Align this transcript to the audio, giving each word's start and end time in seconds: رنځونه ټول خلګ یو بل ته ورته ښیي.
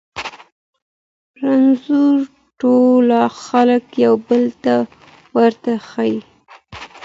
رنځونه 1.39 2.29
ټول 2.61 3.07
خلګ 3.43 3.83
یو 4.05 4.13
بل 4.27 4.43
ته 4.63 4.75
ورته 5.35 5.73
ښیي. 5.89 6.17